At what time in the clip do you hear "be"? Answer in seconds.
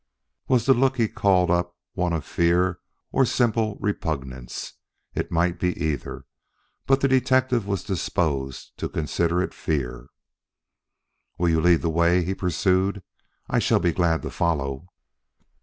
5.59-5.77, 13.79-13.91